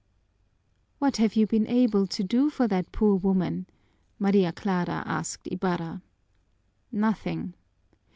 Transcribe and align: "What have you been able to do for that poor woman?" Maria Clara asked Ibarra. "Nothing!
"What 0.97 1.17
have 1.17 1.35
you 1.35 1.45
been 1.45 1.67
able 1.67 2.07
to 2.07 2.23
do 2.23 2.49
for 2.49 2.67
that 2.67 2.91
poor 2.91 3.13
woman?" 3.15 3.67
Maria 4.17 4.51
Clara 4.51 5.03
asked 5.05 5.45
Ibarra. 5.51 6.01
"Nothing! 6.91 7.53